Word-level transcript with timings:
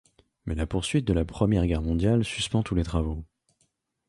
Mais 0.47 0.55
la 0.55 0.65
poursuite 0.65 1.05
de 1.05 1.13
la 1.13 1.25
Première 1.25 1.67
Guerre 1.67 1.83
mondiale 1.83 2.23
suspend 2.25 2.63
tous 2.63 2.73
les 2.73 2.81
travaux. 2.83 3.23